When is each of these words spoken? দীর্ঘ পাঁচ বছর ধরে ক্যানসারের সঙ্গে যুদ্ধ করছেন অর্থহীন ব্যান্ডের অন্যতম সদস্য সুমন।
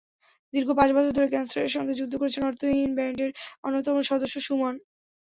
দীর্ঘ 0.53 0.69
পাঁচ 0.77 0.89
বছর 0.93 1.15
ধরে 1.17 1.31
ক্যানসারের 1.33 1.73
সঙ্গে 1.75 1.93
যুদ্ধ 1.99 2.13
করছেন 2.21 2.43
অর্থহীন 2.45 2.91
ব্যান্ডের 2.97 3.31
অন্যতম 3.65 3.95
সদস্য 4.09 4.35
সুমন। 4.47 4.75